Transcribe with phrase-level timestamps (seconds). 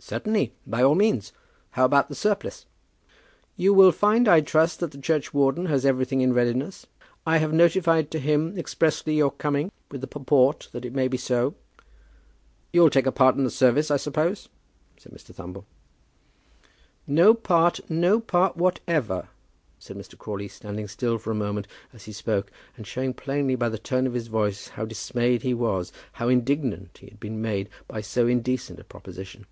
[0.00, 1.32] "Certainly, by all means.
[1.70, 2.66] How about the surplice?"
[3.56, 6.86] "You will find, I trust, that the churchwarden has everything in readiness.
[7.26, 11.16] I have notified to him expressly your coming, with the purport that it may be
[11.16, 11.56] so."
[12.72, 14.48] "You'll take a part in the service, I suppose?"
[14.98, 15.34] said Mr.
[15.34, 15.66] Thumble.
[17.04, 19.26] "No part, no part whatever,"
[19.80, 20.16] said Mr.
[20.16, 24.06] Crawley, standing still for a moment as he spoke, and showing plainly by the tone
[24.06, 28.28] of his voice how dismayed he was, how indignant he had been made, by so
[28.28, 29.44] indecent a proposition.